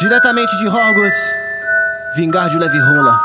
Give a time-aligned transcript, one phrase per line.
[0.00, 1.20] Diretamente de Hogwarts,
[2.16, 3.20] vingar de leve rola.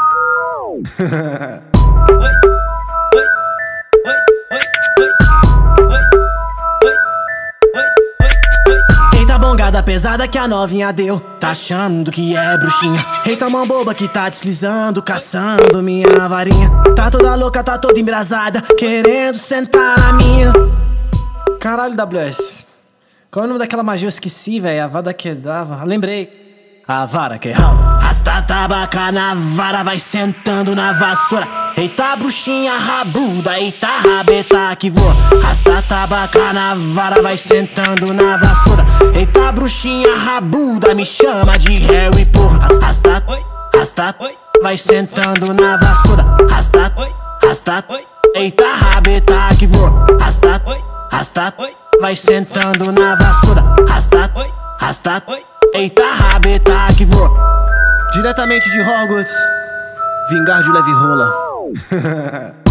[9.18, 11.18] Eita bongada pesada que a novinha deu.
[11.40, 13.00] Tá achando que é bruxinha?
[13.26, 16.70] Eita mão boba que tá deslizando Caçando minha varinha.
[16.94, 20.52] Tá toda louca, tá toda embrasada Querendo sentar na minha.
[21.58, 22.66] Caralho, WS
[23.32, 24.08] Qual é o nome daquela magia?
[24.08, 24.84] Eu esqueci, velho.
[24.84, 25.82] A vada que dava.
[25.86, 26.44] Lembrei
[26.88, 28.00] a vara que rala.
[28.00, 31.48] Rasta tabaca na vara, vai sentando na vassoura.
[31.76, 35.16] Eita bruxinha rabuda, eita rabeta que voa.
[35.42, 38.86] Rasta tabaca na vara, vai sentando na vassoura.
[39.16, 42.68] Eita bruxinha rabuda, me chama de e porra.
[42.80, 43.24] Rasta,
[43.74, 44.16] rasta,
[44.62, 46.38] vai sentando na vassoura.
[46.50, 46.94] Rasta,
[47.44, 47.84] rasta,
[48.36, 50.06] eita rabeta que voa.
[50.20, 50.62] Rasta,
[51.12, 51.54] rasta,
[52.00, 53.76] vai sentando na vassoura.
[53.88, 54.32] Rasta,
[54.80, 55.24] rasta,
[55.76, 57.30] Eita rabeta que voa
[58.14, 59.34] Diretamente de Hogwarts.
[60.30, 61.34] Vingar de leve rola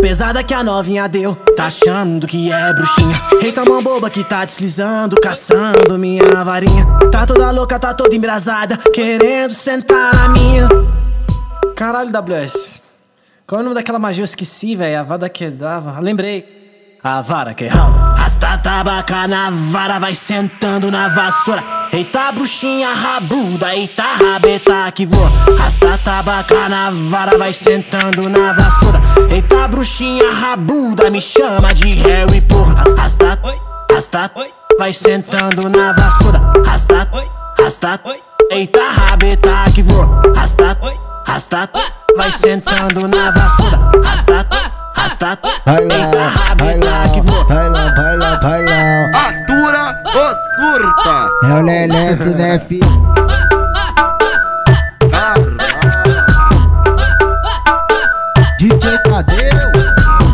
[0.00, 3.20] pesada que a novinha deu Tá achando que é bruxinha.
[3.42, 6.86] Eita mão boba que tá deslizando Caçando minha varinha.
[7.10, 10.68] Tá toda louca, tá toda embrasada Querendo sentar na minha.
[11.76, 12.80] Caralho, WS
[13.46, 14.22] Qual é o nome daquela magia?
[14.22, 15.00] Eu esqueci, velho.
[15.00, 15.98] A vada que dava.
[16.00, 16.98] Lembrei.
[17.02, 18.14] A vara que rala.
[18.14, 21.79] Rasta tabaca na vara, vai sentando na vassoura.
[21.92, 25.28] Eita bruxinha rabuda, eita rabeta que voa.
[25.58, 29.00] Rasta tabaca na vara, vai sentando na vassoura.
[29.28, 32.84] Eita bruxinha rabuda, me chama de e porra.
[32.96, 33.38] Rasta,
[33.90, 34.30] rasta,
[34.78, 36.40] vai sentando na vassoura.
[36.64, 37.08] Rasta,
[37.58, 38.00] rasta,
[38.52, 40.22] eita rabeta que voa.
[40.32, 40.78] Rasta,
[41.26, 41.70] rasta,
[42.16, 43.90] vai sentando na vassoura.
[44.04, 44.46] Rasta,
[44.94, 47.44] rasta, eita rabeta que voa.
[47.46, 49.10] Bailão, bailão, bailão.
[49.12, 51.30] Atura ou surta?
[51.44, 53.00] É o Leleto, né, filho?
[58.58, 59.40] DJ Tadeu.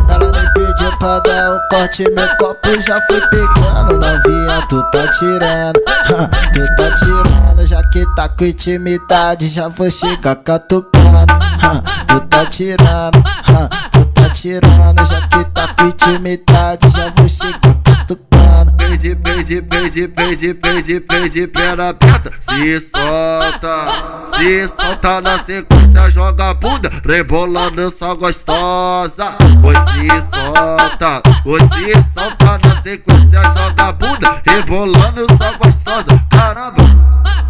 [0.09, 3.99] Ela me pediu pra dar um corte Meu copo já foi pegando.
[3.99, 5.81] Novinha, tu tá tirando
[6.53, 7.67] Tu tá tirando.
[7.67, 11.35] Já que tá com intimidade Já vou chegar catucando
[12.09, 13.23] Tu tá tirando
[13.93, 15.05] Tu tá tirando.
[15.05, 18.36] Já que tá com intimidade Já vou chegar catucando
[18.87, 22.31] Pede, pede, pede, pede, pede, pede, perna aberta.
[22.39, 29.37] Se solta, se solta na sequência Joga a bunda, rebolando só gostosa.
[29.65, 36.25] Oi, se solta, oi, se solta na sequência Joga a bunda, rebolando só gostosa.
[36.31, 37.46] Caramba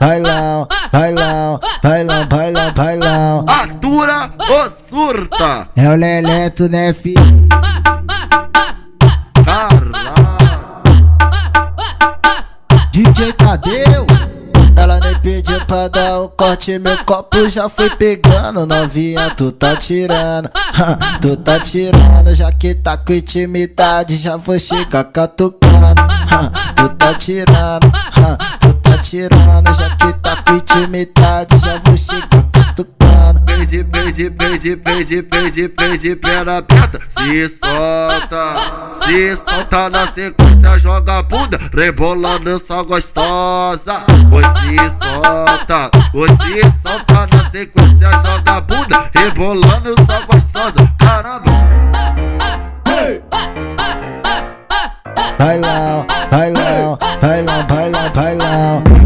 [0.00, 3.44] Bailão, bailão, bailão, bailão, bailão.
[3.46, 5.68] Atura ou surta?
[5.76, 7.46] É o Leleto, né, filho?
[12.90, 13.85] DJ Tadeu Ela
[15.56, 20.50] nem pediu pra dar um corte Meu copo já foi pegando Novinha, tu tá tirando
[21.20, 26.02] Tu tá tirando Já que tá com intimidade Já vou chegar catucando
[26.76, 27.92] Tu tá tirando
[28.60, 32.55] Tu tá tirando Já que tá com intimidade Já vou chegar
[33.56, 41.18] Pede, pede, pede, pede, pede, pede, perna aberta Se solta, se solta na sequência Joga
[41.18, 48.60] a bunda, rebolando só gostosa Oi, se solta, oi, se solta na sequência Joga a
[48.60, 51.50] bunda, rebolando só gostosa Caramba.
[55.38, 59.05] Bailão, bailão, bailão, bailão, bailão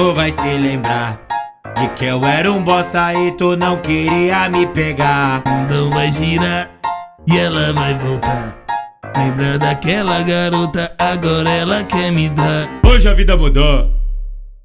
[0.00, 1.20] tu vai se lembrar
[1.76, 6.70] De que eu era um bosta e tu não queria me pegar Então vai girar
[7.28, 8.56] e ela vai voltar.
[9.14, 12.66] Lembra daquela garota, agora ela quer me dar.
[12.82, 13.90] Hoje a vida mudou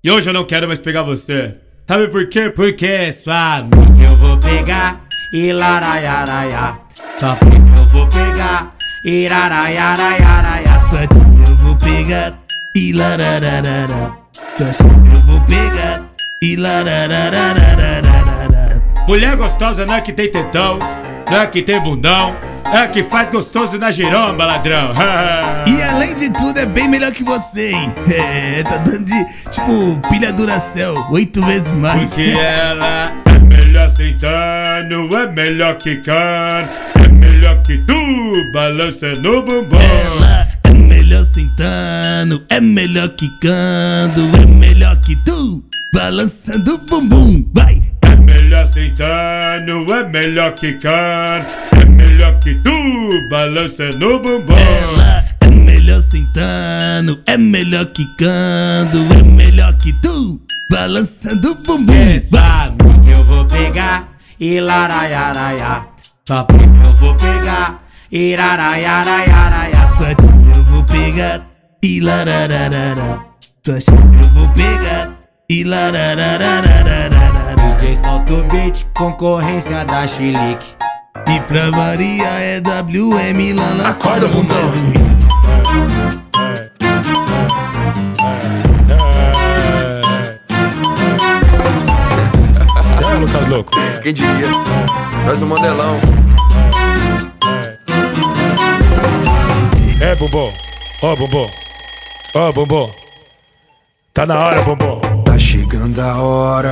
[0.02, 2.50] E hoje eu não quero mais pegar você Sabe por quê?
[2.50, 5.02] Porque sua amiga eu vou pegar
[5.34, 6.80] E laraiaraia
[7.20, 8.74] Sua prima eu vou pegar
[9.06, 12.40] E laraiaraiaraia Sua tia eu vou pegar
[12.78, 12.92] e
[14.58, 16.06] chefe eu vou pegar
[16.42, 18.82] e lararararararara.
[19.08, 20.80] Mulher gostosa não é que tem tetão
[21.30, 22.36] não é que tem bundão,
[22.72, 24.92] é que faz gostoso na giromba, ladrão.
[25.68, 27.94] e além de tudo, é bem melhor que você, hein?
[28.16, 32.10] É, tá dando de, tipo, pilha Duracell, oito vezes mais.
[32.10, 36.70] Porque ela é melhor sentando, é melhor quicando,
[37.04, 39.80] é melhor que tu, balança no bumbum.
[39.80, 40.45] Ela
[41.36, 45.62] sentando, é melhor quicando, é melhor que tu,
[45.94, 47.76] balançando o bumbum, vai!
[48.04, 54.56] É melhor sentando, é melhor quicando, é melhor que tu, balança no bumbum.
[54.56, 60.40] Ela é melhor sentando, é melhor quicando, é melhor que tu,
[60.72, 64.08] balançando o bumbum, Quem sabe que eu vou pegar
[64.40, 65.86] e laraiaraiá.
[66.26, 68.38] Só prima eu vou pegar e
[69.96, 70.16] tia
[70.56, 71.48] eu vou pegar
[71.82, 73.26] e larararara.
[73.64, 75.12] Tua chefe eu vou pegar
[75.50, 77.56] e larararararara.
[77.78, 80.76] DJ solta o beat, concorrência da Chilique.
[81.28, 84.72] E pra variar é WM lá na Acorda, sala, bundão.
[92.98, 93.72] É, Lucas Louco.
[94.02, 94.50] Quem diria?
[95.26, 96.00] Nós no modelão.
[100.02, 100.52] É, bumbum.
[101.02, 101.48] Ó, bumbum.
[102.36, 102.92] Ó, bumbum.
[104.14, 105.00] Tá na hora, bumbum.
[105.24, 106.72] Tá chegando a hora.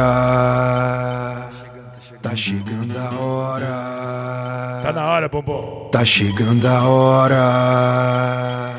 [2.22, 4.82] Tá chegando a hora.
[4.84, 5.90] Tá na hora, bumbum.
[5.92, 8.74] Tá chegando a hora.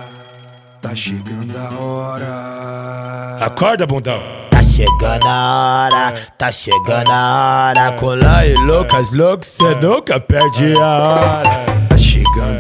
[0.83, 3.39] Tá chegando a hora.
[3.41, 4.23] Acorda, bundão.
[4.51, 7.93] Tá chegando a hora, tá chegando a hora.
[7.93, 11.84] Colar e Lucas, louco, cê nunca perde a hora.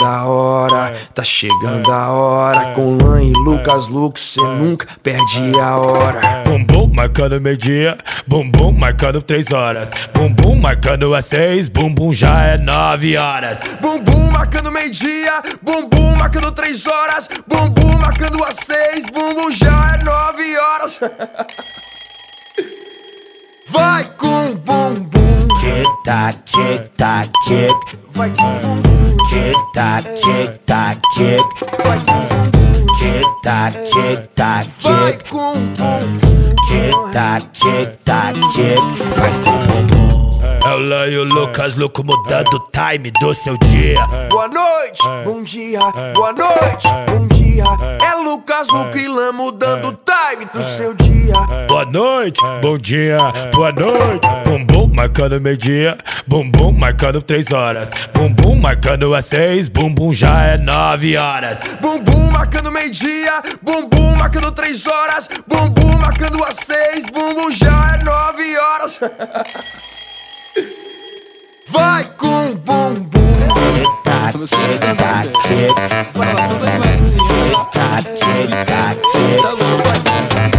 [0.04, 2.74] Tá chegando a hora, tá chegando a hora.
[2.74, 6.20] Com Lan e Lucas Lux, cê nunca perde a hora.
[6.44, 7.96] Bumbum marcando meio-dia,
[8.26, 9.90] bumbum marcando três horas.
[10.12, 13.60] Bumbum marcando às seis, bumbum já é nove horas.
[13.80, 20.58] Bumbum marcando meio-dia, bumbum marcando três horas, bumbum marcando às seis, bumbum já é nove
[20.58, 21.00] horas.
[23.70, 27.98] Vai com bumbum, Tic tac, tic tac, tic.
[28.10, 31.40] vai com bumbum, Tic tac, tic tac, tic.
[31.84, 35.28] vai com bumbum, Tic tac, tic tac, vai tic.
[35.30, 36.54] com bumbum.
[36.68, 39.12] Tic tac, tic tac, tic.
[39.14, 40.30] Faz com bumbum.
[40.66, 44.06] É o Lan e o Lucas, louco mudando o time do seu dia.
[44.30, 45.78] Boa noite, bom dia,
[46.14, 47.43] boa noite, bom dia.
[47.60, 48.04] É.
[48.34, 51.34] Lucas Luco e Lã mudando o time do seu dia.
[51.68, 53.16] Boa noite, bom dia,
[53.52, 54.26] boa noite.
[54.44, 55.96] Bumbum marcando meio-dia,
[56.26, 57.90] bumbum marcando três horas.
[58.12, 61.60] Bumbum marcando às seis, bumbum já é nove horas.
[61.80, 68.58] Bumbum marcando meio-dia, bumbum marcando três horas, bumbum marcando às seis, bumbum já é nove
[68.58, 69.00] horas.
[71.68, 73.08] Vai com bumbum,
[73.54, 75.72] Tic tac, tic tac, tic.
[76.14, 79.40] Tic tac, tic tac, tic.
[80.34, 80.53] Tic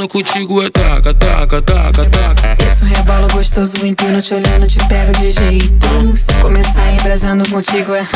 [0.00, 2.64] embrasando contigo, é taca, taca, taca, taca.
[2.64, 6.16] Isso rebola gostoso, empino, te olhando, te pego de jeito.
[6.16, 8.06] Se começar embrasando contigo é.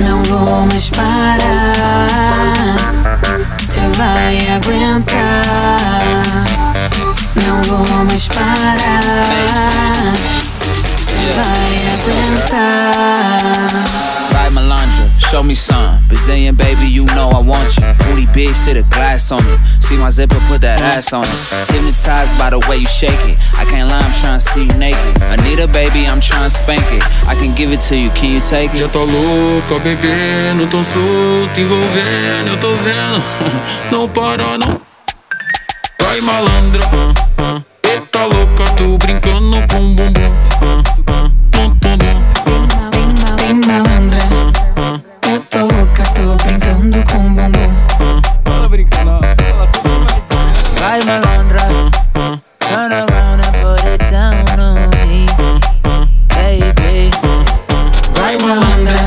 [0.00, 2.76] Não vou mais parar.
[3.64, 5.46] Cê vai aguentar.
[7.46, 10.14] Não vou mais parar.
[10.98, 13.70] Cê vai aguentar.
[14.32, 14.95] Right, Melandra,
[15.30, 15.98] show me some.
[16.08, 17.84] Brazilian baby, you know I want you.
[18.06, 19.58] Booty big, sit a glass on it.
[19.82, 21.40] See my zipper, put that ass on it.
[21.72, 23.36] Hypnotized by the way you shake it.
[23.58, 25.22] I can't lie, I'm trying to see you naked.
[25.22, 27.02] Anita, baby, I'm trying to spank it.
[27.26, 28.92] I can give it to you, can you take Já it?
[28.92, 33.22] tô louca, bebendo, tão solto, envolvendo, eu tô vendo.
[33.90, 34.80] Não para, não.
[36.02, 37.62] Vai malandra, ah, ah.
[37.82, 40.25] Eita louca, tô brincando com bumbum.
[45.56, 47.72] tô louca, tô brincando com o bumbum.
[48.44, 49.80] Ela brincando, ela tá
[50.78, 51.62] Vai malandra,
[52.60, 55.26] turn around and put it down on me,
[56.28, 57.10] baby.
[58.14, 59.00] Vai malandra,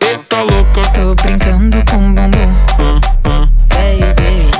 [0.00, 2.54] eu tô louca, tô brincando com o bumbum,
[3.68, 4.50] baby.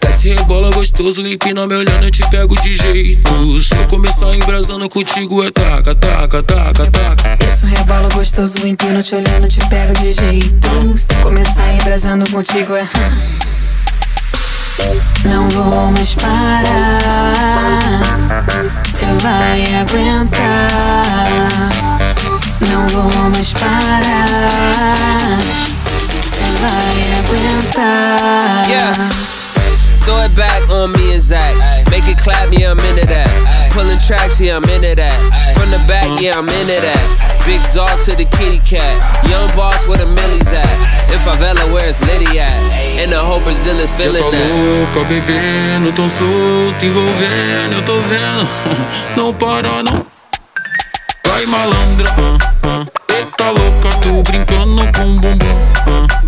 [0.00, 3.60] Desce rebola gostoso, empina me olhando, eu te pego de jeito.
[3.60, 6.42] Se eu começar embrasando contigo, é taca, taca,
[8.38, 10.96] Gostoso, empino te olhando, te pego de jeito.
[10.96, 12.86] Se começar embrasando contigo, é.
[15.26, 18.00] Não vou mais parar.
[18.88, 20.68] Cê vai aguentar.
[22.60, 25.40] Não vou mais parar.
[26.22, 28.68] Cê vai aguentar.
[28.68, 29.27] Yeah.
[30.38, 31.50] Back on me and Zach.
[31.90, 33.26] Make it clap, yeah, I'm into that.
[33.74, 35.18] Pulling tracks, yeah, I'm into that.
[35.58, 37.04] From the back, yeah, I'm into that.
[37.44, 38.94] Big dog to the kitty cat.
[39.26, 40.78] Young boss where the millies at.
[41.10, 42.54] In favela, where's Liddy at?
[43.02, 44.94] And the whole Brazilian feeling Já tá that.
[44.94, 48.46] louca, bebendo, tão solto, envolvendo, eu tô vendo.
[49.18, 50.06] Não para, não.
[51.26, 52.84] Vai malandra, ah, ah.
[53.12, 55.48] Eita louca, tô brincando com o bumbum.
[55.86, 56.27] ah,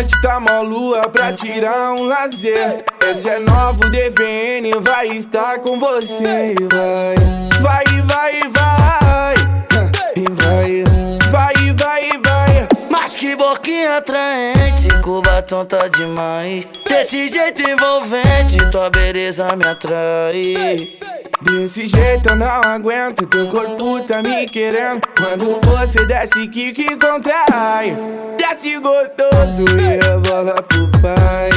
[0.00, 2.78] noite tá mó lua pra tirar um lazer.
[3.06, 6.54] Esse é novo DVN, vai estar com você.
[6.72, 7.14] Vai,
[7.60, 9.34] vai, vai, vai.
[10.30, 10.84] Vai,
[11.30, 12.68] vai, vai, vai.
[12.88, 14.59] Mas que boquinha atraente,
[15.42, 16.66] tá demais.
[16.86, 20.76] Desse jeito envolvente, tua beleza me atrai.
[21.42, 25.00] Desse jeito eu não aguento, teu corpo tá me querendo.
[25.18, 27.96] Quando você desce, que que contrai.
[28.36, 31.50] Desce gostoso e rebola pro pai.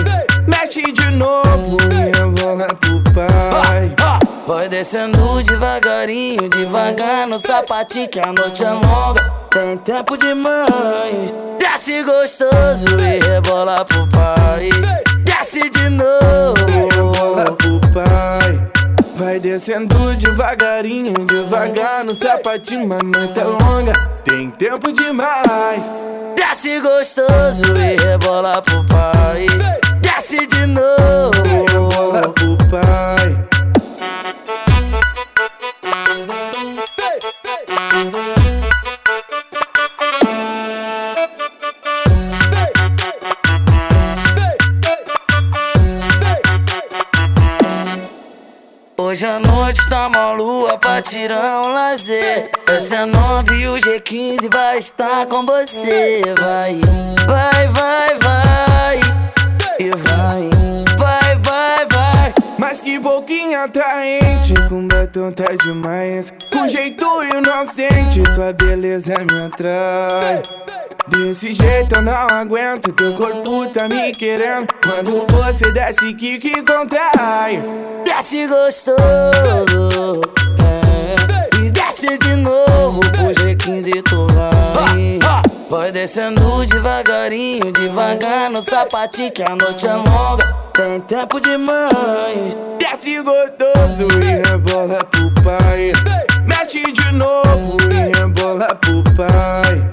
[0.48, 4.23] Mexe de novo e rebola pro pai.
[4.46, 9.22] Vai descendo devagarinho, devagar no sapatinho que a noite é longa.
[9.50, 11.34] Tem tempo demais.
[11.58, 14.70] Desce gostoso e rebola pro pai.
[15.24, 17.56] Desce de Rebola novo.
[17.56, 18.70] pro pai.
[19.16, 23.94] Vai descendo devagarinho, devagar no sapatinho, mas noite é longa.
[24.26, 25.90] Tem tempo demais.
[26.36, 29.46] Desce gostoso e rebola pro pai.
[30.02, 32.34] Desce de Rebola novo.
[32.34, 33.23] pro pai.
[49.94, 52.50] Tá uma lua pra tirar um lazer.
[52.68, 56.24] Essa é nove e o G15 vai estar com você.
[56.40, 56.82] Vai,
[57.28, 59.00] vai, vai, vai.
[59.80, 60.53] E vai.
[62.94, 66.32] Que boquinha atraente, com batom tá demais.
[66.52, 70.44] Com jeito inocente, tua beleza me atrai.
[71.08, 74.68] Desse jeito eu não aguento, teu corpo tá me querendo.
[74.84, 77.64] Quando você desce, que que contrai.
[78.06, 80.22] Desce gostoso.
[80.62, 81.66] É.
[81.66, 85.18] E desce de novo pro G15 tu vai.
[85.68, 90.54] Vai descendo devagarinho, devagar no sapatinho que a noite é longa.
[90.76, 92.56] Tem tempo demais.
[92.94, 95.94] Desce gostoso e rebola pro pai.
[96.46, 99.84] Mexe de novo e rebola pro pai.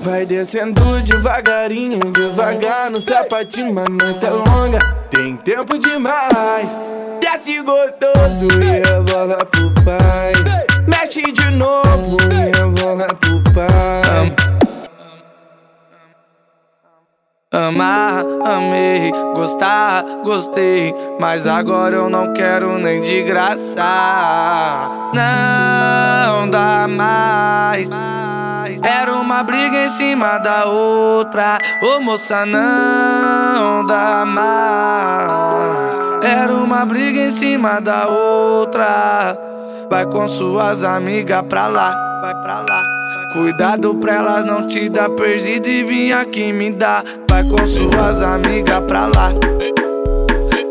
[0.00, 4.78] Vai descendo devagarinho, devagar no sapatinho, mas noite é longa.
[5.10, 6.70] Tem tempo demais.
[7.20, 10.32] Desce gostoso e rebola pro pai.
[10.88, 14.32] Mexe de novo e rebola pro pai.
[17.56, 20.94] Amar, amei, gostar, gostei.
[21.18, 23.82] Mas agora eu não quero nem de graça.
[25.14, 27.88] Não dá mais.
[28.82, 31.58] Era uma briga em cima da outra.
[31.82, 35.96] Ô moça, não dá mais.
[36.22, 39.34] Era uma briga em cima da outra.
[39.88, 42.95] Vai com suas amigas pra lá, vai pra lá.
[43.36, 47.04] Cuidado pra elas não te dar perdido e vir aqui me dar.
[47.28, 49.30] Vai com suas amigas pra lá.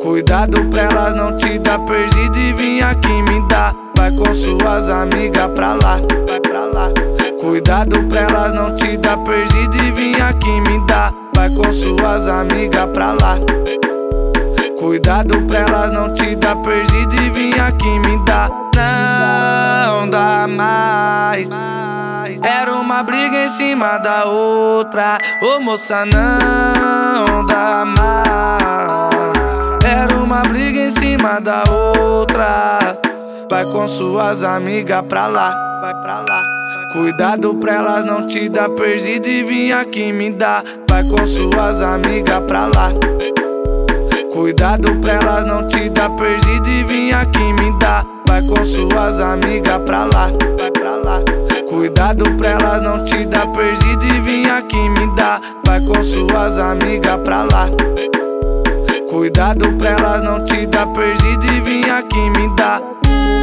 [0.02, 3.72] Cuidado pra elas não te dar perdido e vir aqui me dar.
[3.96, 6.90] Vai com suas amigas pra lá, vai pra lá.
[7.40, 11.14] Cuidado pra elas não te dar perdido e vir aqui me dar.
[11.36, 13.38] Vai com suas amigas pra lá.
[14.80, 18.50] Cuidado pra elas não te dar perdido e vir aqui me dar.
[18.76, 21.48] Não dá mais.
[22.46, 25.18] Era uma briga em cima da outra.
[25.42, 29.84] Ô moça, não dá mais.
[29.84, 32.78] Era uma briga em cima da outra.
[33.50, 36.44] Vai com suas amigas pra lá, vai pra lá.
[36.94, 40.64] Cuidado pra elas não te dar perdido e vir aqui me dar.
[40.88, 42.92] Vai com suas amigas pra lá.
[44.32, 48.06] Cuidado pra elas não te dar perdido e vir aqui me dar.
[48.28, 51.45] Vai com suas amigas pra lá, vai pra lá.
[51.70, 55.42] Cuidado pra elas não te dar perdido e vir aqui me dar.
[55.66, 57.70] Vai com suas amigas pra lá.
[59.10, 62.82] Cuidado pra elas não te dar perdido e vir aqui me dar.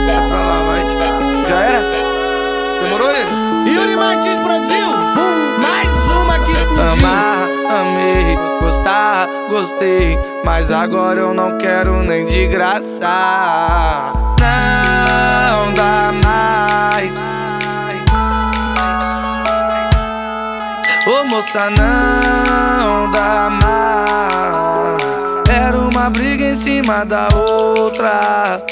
[0.09, 1.47] É pra lá, vai.
[1.49, 1.81] Já era?
[2.83, 3.71] Demorou ele?
[3.71, 4.87] Yuri Martins produziu.
[5.59, 6.83] Mais uma que explodiu.
[6.83, 7.49] Amar,
[7.81, 10.19] amei, gostar, gostei.
[10.45, 14.13] Mas agora eu não quero nem de graça.
[14.41, 16.62] Não dá mais.
[21.33, 25.03] Moça, não dá mais.
[25.49, 28.63] Era uma briga em cima da outra.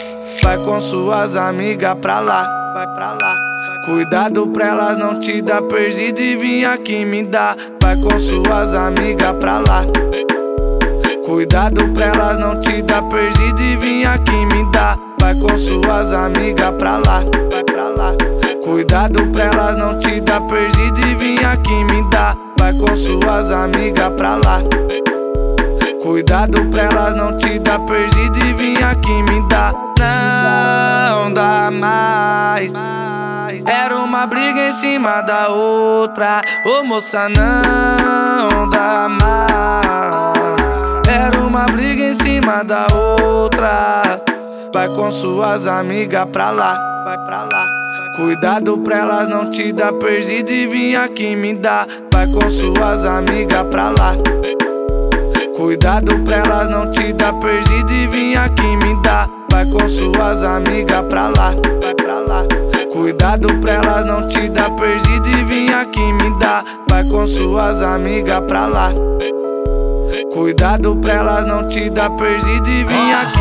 [0.43, 3.35] Vai com suas amigas pra lá, vai pra lá.
[3.87, 7.57] Cuidado pra elas não te dar perdido e vir aqui me dar.
[7.83, 9.87] Vai com suas amigas pra lá.
[11.25, 14.99] Cuidado pra elas não te dar perdido e vir aqui me dar.
[15.19, 18.13] Vai com suas amigas pra lá, vai pra lá.
[18.63, 22.50] Cuidado pra elas não te dar perdido e vir aqui me dar.
[22.61, 24.61] Vai com suas amigas pra lá.
[26.03, 29.73] Cuidado pra elas não te dar perdido e vir aqui me dar.
[29.99, 32.75] Não dá mais.
[33.67, 36.43] Era uma briga em cima da outra.
[36.67, 41.09] Ô moça, não dá mais.
[41.09, 44.03] Era uma briga em cima da outra.
[44.75, 47.60] Vai com suas amigas pra lá, vai pra lá.
[48.21, 51.87] Cuidado pra elas não te dar perdido e vir aqui me dar.
[52.13, 54.15] Vai com suas amigas pra lá.
[55.57, 59.27] Cuidado pra elas não te dar perdido e vir aqui me dar.
[59.51, 62.45] Vai com suas amigas pra lá, vai pra lá.
[62.93, 66.63] Cuidado pra elas não te dar perdido e vir aqui me dar.
[66.91, 68.93] Vai com suas amigas pra lá.
[70.31, 73.40] Cuidado pra elas não te dar perdido e vir aqui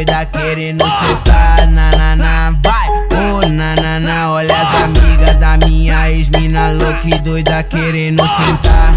[0.00, 1.68] doida querendo soltar.
[1.68, 7.62] Na vai, oh na na na, olha as amigas da minha ex-mina louca e doida
[7.62, 8.94] querendo sentar.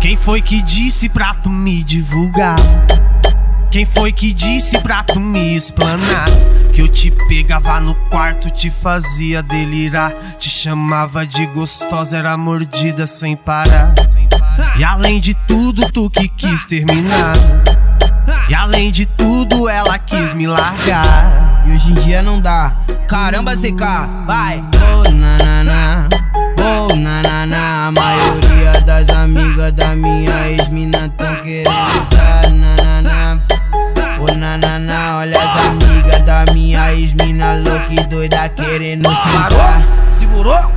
[0.00, 2.56] Quem foi que disse pra tu me divulgar?
[3.70, 6.26] Quem foi que disse pra tu me explanar?
[6.72, 10.12] Que eu te pegava no quarto, te fazia delirar.
[10.38, 13.92] Te chamava de gostosa, era mordida sem parar.
[14.78, 17.34] E além de tudo, tu que quis terminar.
[18.46, 21.64] E além de tudo, ela quis me largar.
[21.66, 22.76] E hoje em dia não dá.
[23.08, 23.80] Caramba, CK,
[24.26, 24.62] vai.
[24.82, 25.36] Oh na
[26.58, 27.86] oh na.
[27.86, 31.64] A maioria das amigas da minha ex-mina tão querendo
[32.10, 32.50] dar.
[32.50, 33.38] Na
[34.20, 34.34] oh
[34.78, 35.18] na.
[35.18, 39.82] Olha as amigas da minha ex-mina louca e doida querendo sentar.
[40.18, 40.73] Segurou?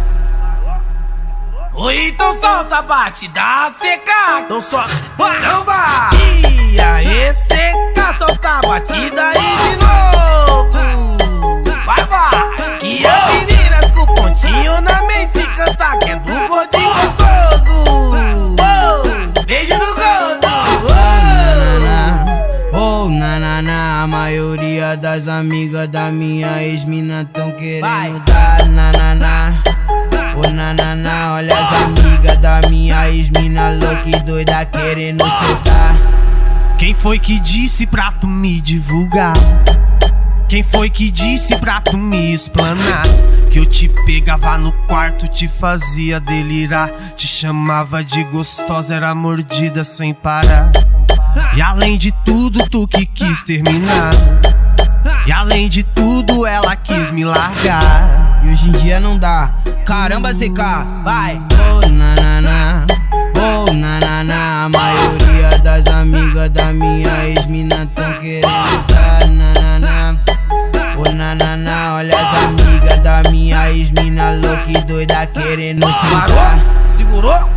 [1.79, 4.39] Oi, então solta, bate, dá seca.
[4.39, 4.83] Então só,
[5.15, 6.09] vai, não vai.
[6.71, 10.73] E aí, seca, solta a batida aí de novo.
[11.85, 12.77] Vai, vai.
[12.79, 17.83] Que as meninas com pontinho na mente canta que é do gordinho gostoso.
[18.59, 20.47] Oh, beijo do gordo.
[22.73, 28.65] Oh na na na, a maioria das amigas da minha ex-mina tão querendo dar.
[28.65, 30.16] Na na na.
[30.39, 35.97] Oh na na na, olha as amigas da minha ex-mina louca e doida querendo soltar.
[36.77, 39.33] Quem foi que disse pra tu me divulgar?
[40.47, 43.03] Quem foi que disse pra tu me explanar?
[43.49, 46.91] Que eu te pegava no quarto, te fazia delirar.
[47.15, 50.71] Te chamava de gostosa, era mordida sem parar.
[51.55, 54.11] E além de tudo, tu que quis terminar.
[55.27, 58.39] E além de tudo, ela quis me largar.
[58.45, 59.53] E hoje em dia não dá.
[59.85, 61.41] Caramba, CK, vai.
[61.59, 62.85] Oh na na na,
[63.35, 64.63] oh na na na.
[64.63, 68.47] A maioria das amigas da minha ex-mina tão querendo
[68.87, 69.27] dar.
[69.27, 70.17] Na na na,
[70.95, 71.95] oh na.
[71.95, 76.57] Olha as amigas da minha ex-mina louca e doida querendo sentar.
[76.95, 77.49] Segurou?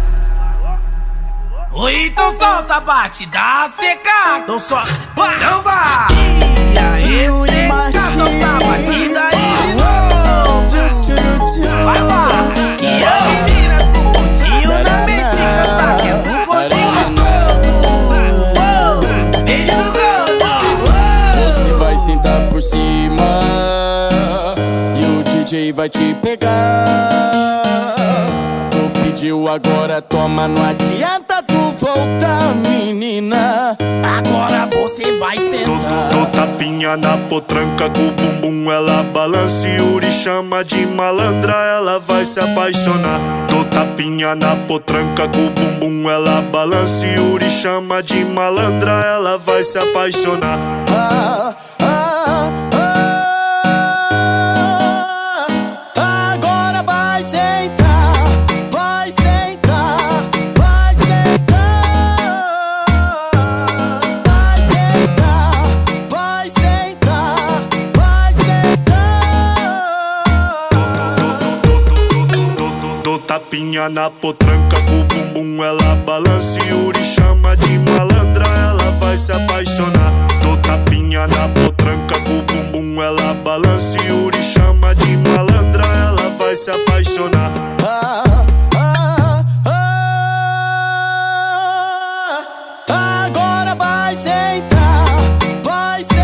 [1.70, 4.40] Oi, então solta, bate, dá seca.
[4.42, 6.39] Então só, vai, não vai.
[6.81, 10.64] E aí, seca, solta a batida aí de novo.
[11.85, 12.29] Vai, vai.
[12.79, 12.99] Que é
[16.47, 16.71] gordo.
[21.45, 23.29] Você vai sentar por cima
[24.97, 27.64] e o DJ vai te pegar.
[28.71, 31.30] Tu pediu agora, toma, não adianta
[31.81, 33.77] tu voltar, menina.
[34.19, 36.09] Agora você vai sentar.
[36.11, 41.99] Dou tapinha na potranca com o bumbum, ela balança e Yuri chama de malandra, ela
[41.99, 43.21] vai se apaixonar.
[43.49, 49.38] Dou tapinha na potranca com o bumbum, ela balança e Yuri chama de malandra, ela
[49.38, 50.59] vai se apaixonar.
[50.93, 51.39] Ah,
[73.90, 79.33] na potranca com o bumbum, ela balança e Yuri chama de malandra, ela vai se
[79.33, 80.12] apaixonar.
[80.42, 86.31] Dou tapinha na potranca com o bumbum, ela balança e Yuri chama de malandra, ela
[86.38, 87.50] vai se apaixonar.
[87.83, 89.44] Ah, ah,
[92.88, 93.24] ah.
[93.26, 95.07] Agora vai sentar,
[95.64, 96.19] vai sentar,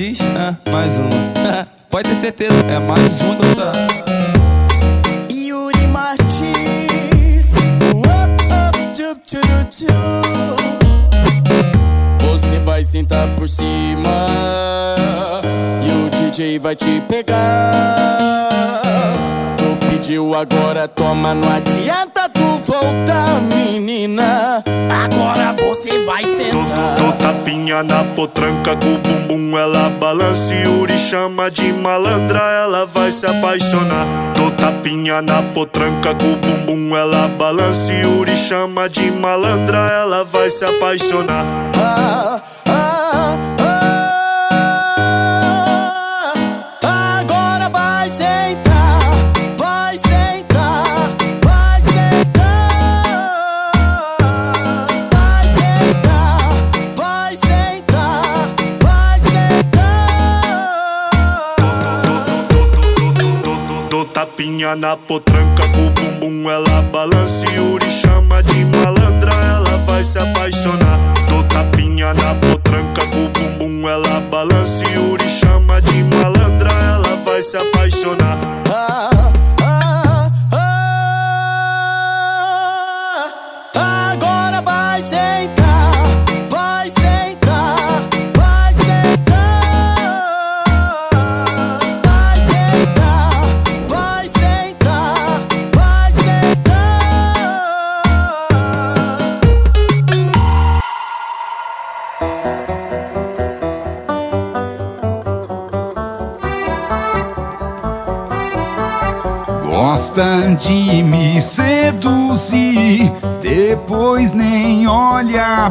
[0.00, 1.10] Ah, mais um.
[1.90, 3.72] Pode ter certeza, é mais um gostar.
[5.28, 7.50] Yuri Martins,
[8.06, 9.42] up, up, tup, tup,
[9.74, 9.88] tup.
[12.30, 14.28] Você vai sentar por cima
[15.82, 18.50] e o DJ vai te pegar.
[19.56, 24.62] Tu pediu agora, toma, não adianta tu voltar, menina.
[25.04, 26.94] Agora você vai sentar.
[26.96, 32.86] Dou tapinha na potranca com o bumbum, ela balança e Yuri chama de malandra, ela
[32.86, 34.06] vai se apaixonar.
[34.34, 40.24] Dou tapinha na potranca com o bumbum, ela balança e Yuri chama de malandra, ela
[40.24, 41.44] vai se apaixonar.
[41.76, 43.57] Ah, ah.
[64.68, 70.18] Tapinha na potranca com bumbum, ela balança e Yuri chama de malandra, ela vai se
[70.18, 70.98] apaixonar.
[71.28, 77.42] Dou tapinha na potranca com bumbum, ela balança e Yuri chama de malandra, ela vai
[77.42, 78.38] se apaixonar.
[78.70, 80.30] Ah, ah,
[83.74, 84.12] ah.
[84.12, 85.57] Agora vai sentar,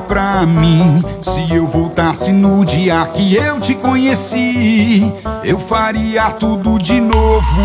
[0.07, 1.03] pra mim.
[1.21, 7.61] Se eu voltasse no dia que eu te conheci, eu faria tudo de novo.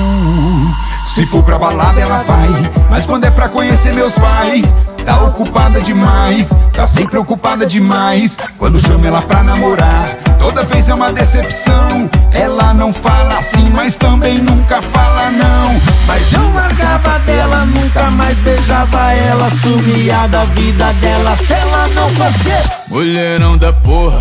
[1.07, 2.49] Se for pra balada, ela vai,
[2.91, 4.65] mas quando é pra conhecer meus pais,
[5.05, 8.37] tá ocupada demais, tá sempre ocupada demais.
[8.59, 12.11] Quando chamo ela pra namorar, toda vez é uma decepção.
[12.33, 15.81] Ela não fala assim, mas também nunca fala não.
[16.07, 22.09] Mas eu largava dela, nunca mais beijava ela Sumia da vida dela se ela não
[22.11, 24.19] fosse Mulherão da porra,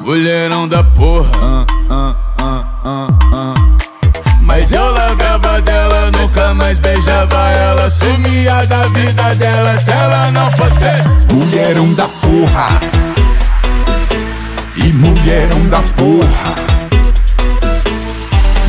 [0.00, 1.66] mulherão da porra.
[4.42, 5.09] Mas eu largava
[6.54, 7.90] mais beijava ela.
[7.90, 11.32] Sumia da vida dela se ela não fosse.
[11.32, 12.80] Mulherão da porra.
[14.76, 16.54] E mulherão da porra.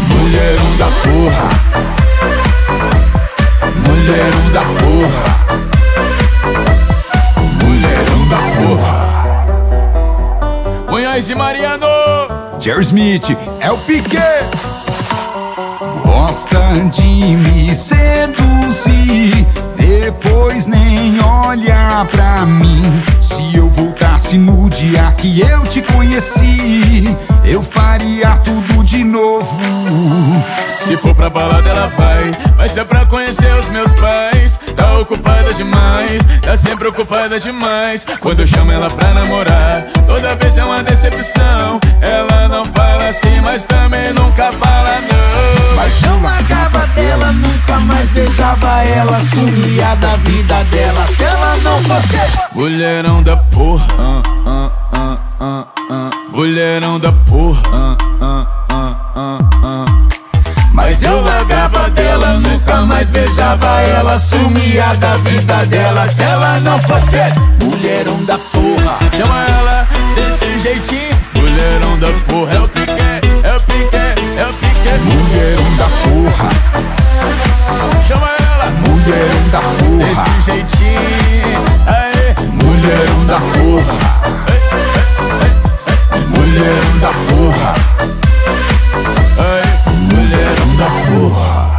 [0.09, 1.49] Mulherão da porra.
[3.87, 5.25] Mulherão da porra.
[7.63, 9.11] Mulherão da porra.
[11.21, 11.87] Munhoz e Mariano.
[12.59, 14.70] Jerry Smith é o Piquet.
[16.31, 22.81] Gosta de me seduzir, depois nem olha pra mim.
[23.19, 29.59] Se eu voltasse no dia que eu te conheci, eu faria tudo de novo.
[30.79, 34.59] Se for pra balada ela vai, vai ser pra conhecer os meus pais.
[34.75, 38.05] Tá ocupada demais, tá sempre ocupada demais.
[38.19, 41.79] Quando eu chamo ela pra namorar, toda vez é uma decepção.
[42.01, 45.75] Ela não fala assim, mas também nunca fala não.
[45.75, 46.11] Mas eu
[46.95, 51.07] dela, nunca mais beijava ela, sumia da vida dela.
[51.07, 52.17] Se ela não fosse
[52.53, 54.71] mulherão da porra, ah, ah,
[55.43, 56.09] ah, ah, ah.
[56.29, 59.85] mulherão da porra, ah, ah, ah, ah, ah.
[60.71, 66.05] Mas eu largava dela, nunca mais beijava ela, sumia da vida dela.
[66.05, 72.53] Se ela não fosse esse mulherão da porra, chama ela desse jeitinho, mulherão da porra,
[72.53, 72.91] é o pique,
[73.43, 76.49] é o pique, é o pique, mulherão da porra.
[78.07, 84.40] Chama ela, mulherão da porra, desse jeitinho, aê, mulherão da porra,
[86.51, 87.73] mulherão da porra,
[89.39, 89.63] aê,
[90.13, 91.71] mulherão da porra.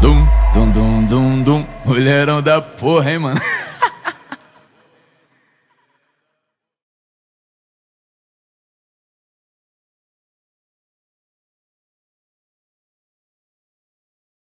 [0.00, 3.40] Dum, dum, dum, dum, dum, mulherão da porra, hein, mano.